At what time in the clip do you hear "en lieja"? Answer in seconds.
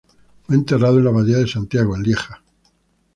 1.95-2.41